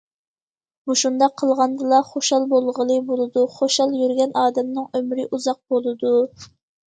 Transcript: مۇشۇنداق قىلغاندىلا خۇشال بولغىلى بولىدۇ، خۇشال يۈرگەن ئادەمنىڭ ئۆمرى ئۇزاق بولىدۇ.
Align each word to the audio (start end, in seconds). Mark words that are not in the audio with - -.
مۇشۇنداق 0.91 1.33
قىلغاندىلا 1.41 1.99
خۇشال 2.07 2.47
بولغىلى 2.55 2.97
بولىدۇ، 3.11 3.43
خۇشال 3.57 3.93
يۈرگەن 3.99 4.33
ئادەمنىڭ 4.45 4.87
ئۆمرى 5.01 5.27
ئۇزاق 5.35 5.61
بولىدۇ. 5.75 6.15